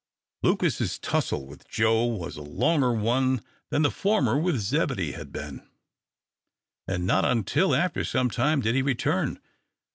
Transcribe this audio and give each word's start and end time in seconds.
Lucas's 0.41 0.97
tussle 0.97 1.45
with 1.45 1.67
Joe 1.67 2.05
was 2.07 2.35
a 2.35 2.41
longer 2.41 2.91
one 2.91 3.43
than 3.69 3.83
the 3.83 3.91
former 3.91 4.35
with 4.35 4.57
Zebedee 4.57 5.11
had 5.11 5.31
been, 5.31 5.69
and 6.87 7.05
not 7.05 7.23
until 7.23 7.75
after 7.75 8.03
some 8.03 8.31
time 8.31 8.61
did 8.61 8.73
he 8.73 8.81
return. 8.81 9.39